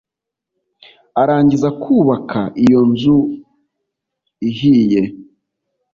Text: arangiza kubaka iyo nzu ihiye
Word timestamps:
arangiza 1.21 1.69
kubaka 1.81 2.39
iyo 2.63 2.79
nzu 2.91 3.17
ihiye 4.49 5.01